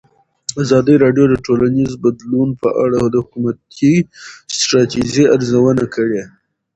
ازادي 0.63 0.95
راډیو 1.03 1.25
د 1.29 1.35
ټولنیز 1.45 1.91
بدلون 2.03 2.49
په 2.61 2.69
اړه 2.83 2.99
د 3.13 3.15
حکومتي 3.23 3.93
ستراتیژۍ 4.57 5.25
ارزونه 5.35 5.85
کړې. 5.95 6.23